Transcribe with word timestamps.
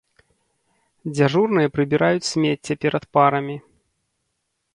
Дзяжурныя 1.15 1.71
прыбіраюць 1.75 2.29
смецце 2.31 2.73
перад 2.87 3.03
парамі. 3.19 3.57